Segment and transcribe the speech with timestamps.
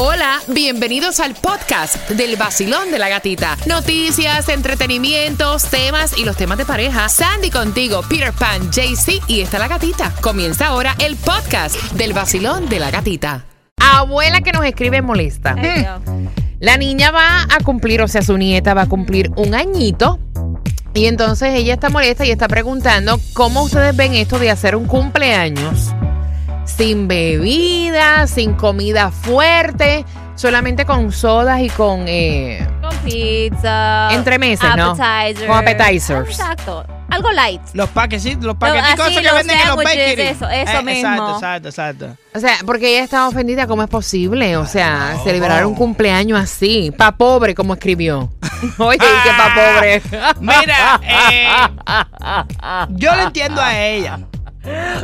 [0.00, 3.56] Hola, bienvenidos al podcast del vacilón de la gatita.
[3.66, 7.08] Noticias, entretenimientos, temas y los temas de pareja.
[7.08, 10.14] Sandy contigo, Peter Pan, JC y está la gatita.
[10.20, 13.44] Comienza ahora el podcast del vacilón de la gatita.
[13.76, 15.56] Abuela que nos escribe molesta.
[15.56, 16.28] Hmm.
[16.60, 20.20] La niña va a cumplir, o sea, su nieta va a cumplir un añito.
[20.94, 24.86] Y entonces ella está molesta y está preguntando cómo ustedes ven esto de hacer un
[24.86, 25.92] cumpleaños
[26.68, 30.04] sin bebida, sin comida fuerte,
[30.36, 32.04] solamente con sodas y con...
[32.06, 34.08] Eh, con pizza.
[34.12, 34.94] Entre meses, ¿no?
[34.94, 36.28] Con appetizers.
[36.28, 36.86] Exacto.
[37.10, 37.62] Algo light.
[37.72, 40.36] Los paquecitos, los paquetitos que venden en los bakeries.
[40.36, 41.10] Eso, eso eh, mismo.
[41.10, 42.16] Exacto, exacto, exacto.
[42.34, 44.58] O sea, porque ella estaba ofendida, ¿cómo es posible?
[44.58, 48.30] O sea, celebrar un cumpleaños así, pa' pobre, como escribió.
[48.78, 50.02] Oye, que pa' pobre.
[50.40, 51.48] Mira, eh,
[52.90, 54.20] yo lo entiendo a ella.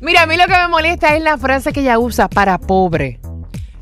[0.00, 3.19] Mira, a mí lo que me molesta es la frase que ella usa para pobre.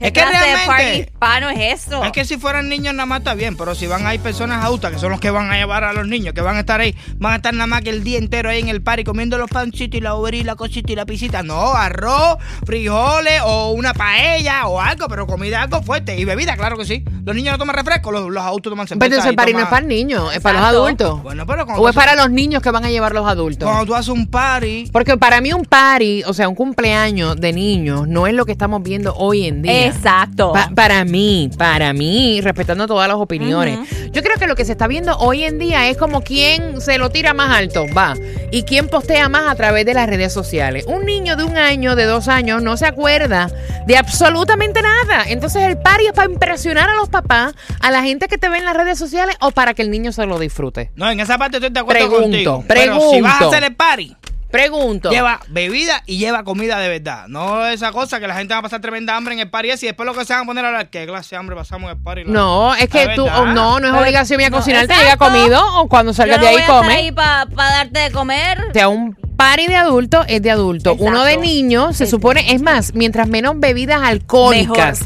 [0.01, 1.11] Es que realmente.
[1.11, 2.05] hispano es eso?
[2.05, 4.93] Es que si fueran niños nada más está bien, pero si van ahí personas adultas
[4.93, 6.95] que son los que van a llevar a los niños, que van a estar ahí,
[7.17, 9.51] van a estar nada más que el día entero ahí en el party comiendo los
[9.51, 11.43] pancitos y la uva y la cosita y la pisita.
[11.43, 16.17] No, arroz, frijoles o una paella o algo, pero comida algo fuerte.
[16.19, 17.05] Y bebida, claro que sí.
[17.25, 19.17] Los niños no toman refresco, los, adultos toman cerveza.
[19.17, 21.23] Pero el party no es para niños, es para los adultos.
[21.23, 23.69] Bueno, pero o es para los niños que van a llevar los adultos.
[23.69, 24.91] Cuando tú haces un party.
[24.93, 28.53] Porque para mí un party, o sea, un cumpleaños de niños, no es lo que
[28.53, 29.88] estamos viendo hoy en día.
[29.89, 33.79] Exacto para mí, para mí, respetando todas las opiniones.
[34.13, 36.99] Yo creo que lo que se está viendo hoy en día es como quién se
[36.99, 38.15] lo tira más alto, va,
[38.51, 40.85] y quién postea más a través de las redes sociales.
[40.87, 43.51] Un niño de un año, de dos años, no se acuerda
[43.87, 45.25] de absolutamente nada.
[45.27, 48.59] Entonces el party es para impresionar a los papás, a la gente que te ve
[48.59, 50.91] en las redes sociales o para que el niño se lo disfrute.
[50.95, 52.65] No, en esa parte estoy de acuerdo pregunto, contigo.
[52.67, 53.01] Pregunto.
[53.01, 54.17] Pero si vas a hacer el party
[54.51, 55.11] Pregunto.
[55.11, 57.29] Lleva bebida y lleva comida de verdad.
[57.29, 59.87] No esa cosa que la gente va a pasar tremenda hambre en el party y
[59.87, 61.99] después lo que se van a poner a hablar, ¿qué clase de hambre pasamos en
[61.99, 62.25] el party?
[62.27, 66.41] No, es que tú, no, no es obligación mía cocinarte, llega comido o cuando salgas
[66.41, 66.95] de ahí come.
[66.95, 68.59] ahí para darte de comer.
[68.71, 70.95] O sea, un party de adulto es de adulto.
[70.95, 75.01] Uno de niño se supone, es más, mientras menos bebidas alcohólicas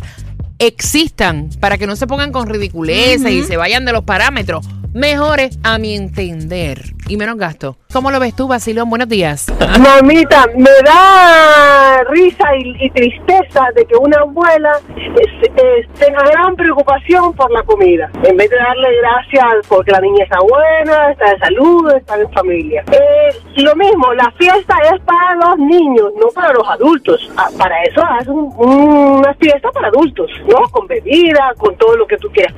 [0.59, 4.65] existan para que no se pongan con ridiculeces y se vayan de los parámetros
[4.95, 7.77] mejores a mi entender y menos gasto.
[7.93, 8.89] ¿Cómo lo ves tú, Basilón?
[8.89, 9.53] Buenos días.
[9.79, 14.81] Mamita, me da risa y, tristeza de que una abuela
[15.99, 18.11] tenga gran preocupación por la comida.
[18.23, 22.33] En vez de darle gracias porque la niña está buena, está de salud, está en
[22.33, 22.85] familia.
[22.93, 27.31] Eh, lo mismo, la fiesta es para los niños, no para los adultos.
[27.37, 30.63] Ah, para eso haz una fiesta para adultos, ¿no?
[30.71, 32.55] Con bebida, con todo lo que tú quieras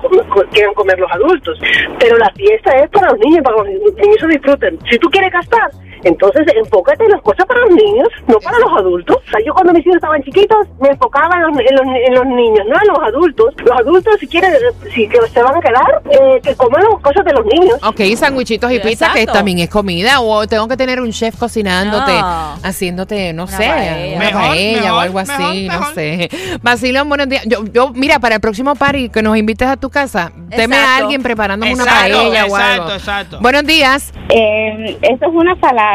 [0.52, 1.58] quieran comer los adultos.
[1.98, 4.78] Pero la fiesta es para los niños, para que los niños disfruten.
[4.90, 5.70] Si tú quieres gastar,
[6.04, 9.16] entonces enfócate en las cosas para los niños, no para los adultos.
[9.16, 12.66] O sea, yo cuando mis hijos estaban chiquitos me enfocaba en los, en los, niños,
[12.68, 13.54] no en los adultos.
[13.64, 14.52] Los adultos si quieren,
[14.94, 17.78] si que se van a quedar, eh, que coman las cosas de los niños.
[17.82, 22.12] Ok, sandwichitos y pizza que también es comida o tengo que tener un chef cocinándote,
[22.62, 26.28] haciéndote, no sé, una paella o algo así, no sé.
[26.62, 27.44] Basilio, buenos días.
[27.46, 30.96] Yo, yo, mira, para el próximo party que nos invites a tu casa, teme a
[30.96, 32.84] alguien preparándome una paella o algo.
[32.84, 33.38] Exacto, exacto.
[33.40, 34.12] Buenos días.
[34.28, 35.93] Eh, esto es una salada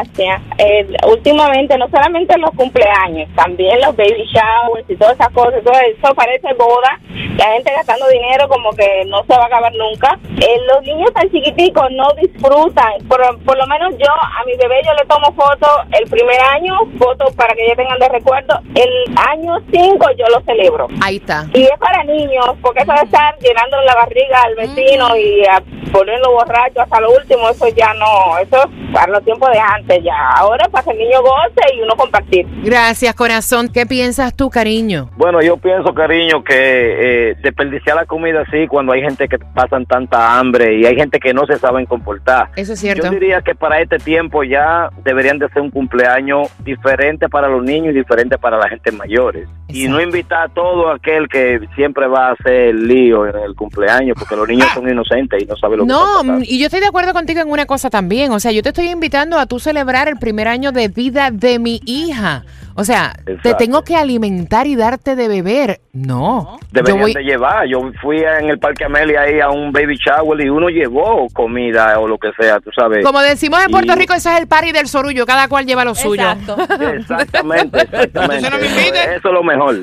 [0.57, 5.73] eh, últimamente, no solamente los cumpleaños, también los baby showers y todas esas cosas, todo
[5.79, 6.99] eso parece boda,
[7.37, 10.17] la gente gastando dinero como que no se va a acabar nunca.
[10.37, 14.81] Eh, los niños tan chiquiticos no disfrutan, por, por lo menos yo a mi bebé
[14.85, 19.17] yo le tomo fotos el primer año, fotos para que ellos tengan de recuerdo, el
[19.17, 20.87] año 5 yo lo celebro.
[21.01, 21.45] Ahí está.
[21.53, 25.61] Y es para niños, porque eso de estar llenando la barriga al vecino y a
[25.91, 29.88] ponerlo borracho hasta lo último, eso ya no, eso es para los tiempos de antes
[30.03, 30.29] ya.
[30.37, 32.45] Ahora para que el niño goce y uno compartir.
[32.63, 33.69] Gracias, corazón.
[33.69, 35.09] ¿Qué piensas tú, cariño?
[35.17, 39.85] Bueno, yo pienso, cariño, que eh, desperdiciar la comida así cuando hay gente que pasan
[39.85, 42.49] tanta hambre y hay gente que no se saben comportar.
[42.55, 43.07] Eso es cierto.
[43.07, 47.63] Yo diría que para este tiempo ya deberían de ser un cumpleaños diferente para los
[47.63, 49.47] niños y diferente para la gente mayores.
[49.67, 54.15] Y no invitar a todo aquel que siempre va a hacer lío en el cumpleaños
[54.17, 54.75] porque los niños ah.
[54.75, 57.49] son inocentes y no saben lo que No, y yo estoy de acuerdo contigo en
[57.49, 58.31] una cosa también.
[58.31, 61.59] O sea, yo te estoy invitando a tu celebrar el primer año de vida de
[61.59, 62.43] mi hija.
[62.75, 65.81] O sea, te tengo que alimentar y darte de beber.
[65.91, 66.59] No.
[66.71, 67.67] Deberían de llevar.
[67.67, 71.99] Yo fui en el Parque Amelia ahí a un baby shower y uno llevó comida
[71.99, 73.03] o lo que sea, tú sabes.
[73.03, 75.25] Como decimos en Puerto Rico, ese es el party del sorullo.
[75.25, 76.23] Cada cual lleva lo suyo.
[76.79, 78.47] Exactamente, exactamente.
[78.47, 79.75] Eso, es lo mejor.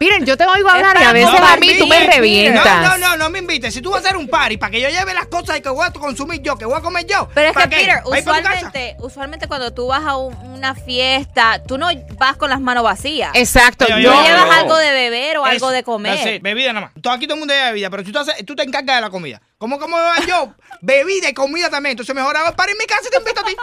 [0.00, 2.82] Miren, yo te oigo hablar y a veces No a mí tú me revientas.
[2.82, 3.72] No, no, no, no me invites.
[3.72, 5.68] Si tú vas a hacer un party para que yo lleve las cosas y que
[5.68, 7.28] voy a consumir yo, que voy a comer yo.
[7.34, 7.76] Pero es que.
[7.76, 11.88] Peter, usualmente, usualmente cuando tú vas a un- una fiesta, tú no
[12.18, 13.30] vas con las manos vacías.
[13.34, 14.52] Exacto, Tú yo oye, llevas no.
[14.52, 16.34] algo de beber o algo de comer.
[16.36, 17.02] it, bebida nada más.
[17.02, 19.00] Todo aquí todo el mundo lleva bebida, pero tú te, haces- tú te encargas de
[19.02, 19.40] la comida.
[19.58, 20.54] ¿Cómo, cómo voy yo?
[20.82, 21.92] bebida y comida también.
[21.92, 23.56] Entonces mejor hago el party en mi casa y te invito a ti.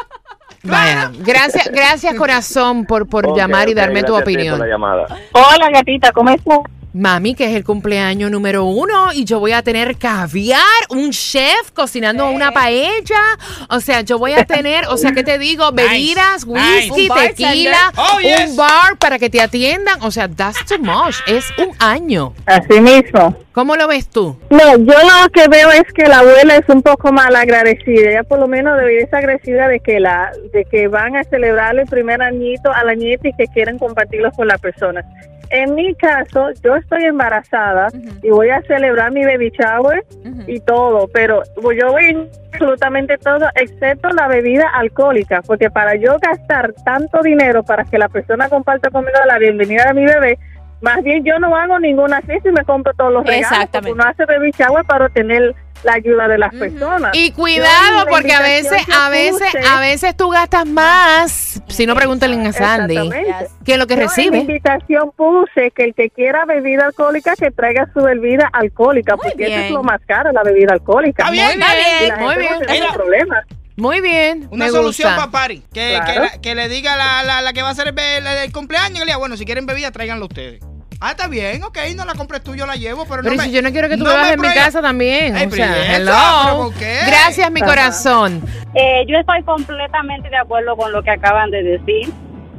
[0.64, 4.60] Vaya, gracias, gracias corazón por, por llamar y darme tu opinión.
[4.60, 5.08] la llamada.
[5.34, 6.60] Hola, gatita, ¿cómo estás?
[6.94, 10.60] Mami, que es el cumpleaños número uno y yo voy a tener caviar,
[10.90, 13.22] un chef cocinando una paella.
[13.70, 15.72] O sea, yo voy a tener, o sea, ¿qué te digo?
[15.74, 16.92] Bebidas, nice.
[16.92, 18.50] whisky, tequila, Oh, yes.
[18.50, 20.02] un bar para que te atiendan.
[20.02, 21.16] O sea, that's too much.
[21.28, 22.34] Es un año.
[22.46, 23.38] Así mismo.
[23.54, 24.38] ¿Cómo lo ves tú?
[24.50, 28.10] No, yo lo que veo es que la abuela es un poco mal agradecida.
[28.10, 31.78] Ella por lo menos debería estar agradecida de que la, de que van a celebrar
[31.78, 35.06] el primer añito a la nieta y que quieren compartirlo con las personas.
[35.52, 37.90] En mi caso, yo estoy embarazada
[38.24, 40.06] y voy a celebrar mi baby shower
[40.48, 41.44] y todo, pero
[41.78, 47.64] yo voy a absolutamente todo excepto la bebida alcohólica, porque para yo gastar tanto dinero
[47.64, 50.38] para que la persona comparta conmigo la bienvenida de mi bebé,
[50.82, 53.94] más bien yo no hago ninguna fiesta y me compro todos los regalos, Exactamente.
[53.94, 57.12] uno hace baby shower para tener la ayuda de las personas.
[57.14, 62.36] Y cuidado, porque a veces, a veces, a veces tú gastas más, si no pregúntale
[62.36, 63.48] a Sandy, Exactamente.
[63.66, 64.38] que lo que Yo en la recibe.
[64.40, 69.44] invitación puse que el que quiera bebida alcohólica que traiga su bebida alcohólica, Muy porque
[69.44, 69.66] eso bien.
[69.66, 71.24] es lo más caro, la bebida alcohólica.
[71.24, 72.68] Está bien, está bien, la muy gente no bien.
[72.68, 72.94] tiene Mira.
[72.94, 73.46] problemas.
[73.78, 75.32] Muy bien, Una me solución gusta.
[75.32, 75.64] para party.
[75.74, 76.56] Que, Claro.
[76.56, 78.94] le diga la, la, la que va a hacer el, el- el cumpleaños.
[78.94, 80.62] Que le diga, bueno, si quieren bebida, tráiganlo ustedes.
[81.04, 83.50] Ah, está bien, ok, no la compres tú, yo la llevo, pero, Pero no si
[83.50, 85.36] me, yo no quiero que tú no me en mi casa también.
[85.36, 86.72] Ay, o sea, princesa, hello.
[87.08, 87.70] Gracias, mi Ajá.
[87.72, 88.44] corazón.
[88.76, 92.14] Eh, yo estoy completamente de acuerdo con lo que acaban de decir.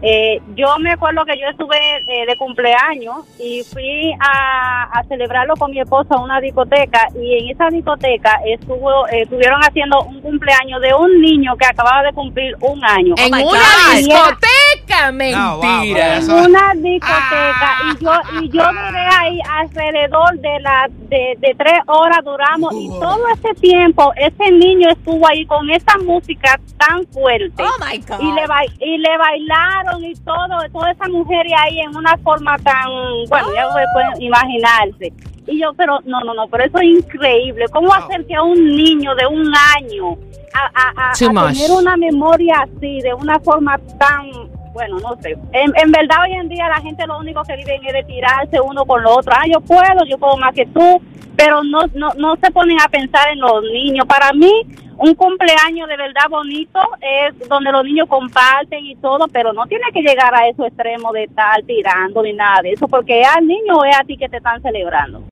[0.04, 1.76] Eh, yo me acuerdo que yo estuve
[2.08, 7.38] eh, de cumpleaños y fui a, a celebrarlo con mi esposa a una discoteca y
[7.38, 12.12] en esa discoteca estuvo eh, estuvieron haciendo un cumpleaños de un niño que acababa de
[12.12, 13.14] cumplir un año.
[13.16, 13.96] En Oh una God.
[13.96, 16.20] discoteca, No, wow, mentira.
[16.20, 17.94] wow, En una discoteca Ah.
[18.00, 18.12] y yo
[18.42, 23.54] y yo duré ahí alrededor de la de, de tres horas duramos y todo ese
[23.60, 28.20] tiempo ese niño estuvo ahí con esa música tan fuerte Oh my God.
[28.20, 32.56] y le bai- y le bailaron y todo toda esa mujer ahí en una forma
[32.58, 32.86] tan
[33.28, 35.12] bueno ya pueden imaginarse.
[35.46, 37.64] Y yo pero no no no pero eso es increíble.
[37.72, 37.96] Cómo Wow.
[37.96, 39.46] hacer que a un niño de un
[39.76, 40.16] año
[40.54, 44.30] a, a- tener una memoria así de una forma tan
[44.72, 45.36] bueno no sé.
[45.52, 48.60] En, en verdad hoy en día la gente lo único que viven es de tirarse
[48.60, 49.32] uno con lo otro.
[49.36, 51.00] Ah yo puedo yo puedo más que tú
[51.42, 54.52] pero no no no se ponen a pensar en los niños para mí
[54.98, 59.86] un cumpleaños de verdad bonito es donde los niños comparten y todo, pero no tiene
[59.92, 63.44] que llegar a esos extremos de estar tirando ni nada de eso, porque es al
[63.44, 65.24] niño o es a ti que te están celebrando.